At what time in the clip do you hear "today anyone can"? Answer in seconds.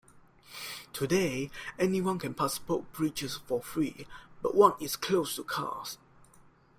0.93-2.33